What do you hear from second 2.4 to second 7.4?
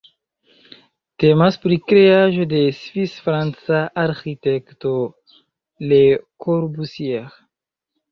de svis-franca arĥitekto Le Corbusier.